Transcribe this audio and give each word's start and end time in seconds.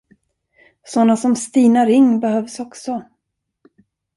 Såna 0.83 1.17
som 1.17 1.35
Stina 1.35 1.85
Ring 1.85 2.19
behövs 2.19 2.59
också. 2.59 3.03